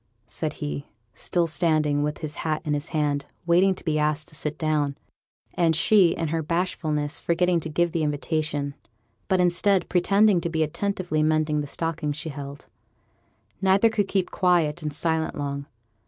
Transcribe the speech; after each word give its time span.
said 0.25 0.53
he, 0.53 0.87
still 1.13 1.45
standing, 1.45 2.01
with 2.01 2.17
his 2.21 2.33
hat 2.41 2.59
in 2.65 2.73
his 2.73 2.89
hand, 2.89 3.27
waiting 3.45 3.75
to 3.75 3.83
be 3.85 3.99
asked 3.99 4.27
to 4.27 4.33
sit 4.33 4.57
down; 4.57 4.97
and 5.53 5.75
she, 5.75 6.07
in 6.07 6.29
her 6.29 6.41
bashfulness, 6.41 7.19
forgetting 7.19 7.59
to 7.59 7.69
give 7.69 7.91
the 7.91 8.01
invitation, 8.01 8.73
but, 9.27 9.39
instead, 9.39 9.87
pretending 9.89 10.41
to 10.41 10.49
be 10.49 10.63
attentively 10.63 11.21
mending 11.21 11.61
the 11.61 11.67
stocking 11.67 12.11
she 12.11 12.29
held. 12.29 12.65
Neither 13.61 13.89
could 13.91 14.07
keep 14.07 14.31
quiet 14.31 14.81
and 14.81 14.91
silent 14.91 15.35
long. 15.37 15.67